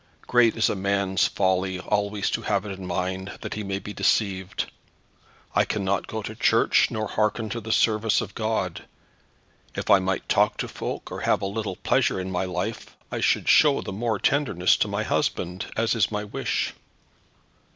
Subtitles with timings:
[0.25, 3.93] Great is a man's folly always to have it in mind that he may be
[3.93, 4.65] deceived.
[5.53, 8.85] I cannot go to church, nor hearken to the service of God.
[9.75, 13.19] If I might talk to folk, or have a little pleasure in my life, I
[13.19, 16.73] should show the more tenderness to my husband, as is my wish.